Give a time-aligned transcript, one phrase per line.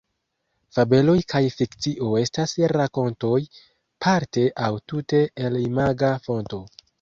[0.75, 3.35] Fabeloj kaj fikcio estas rakontoj
[4.07, 6.65] parte aŭ tute el imaga fonto.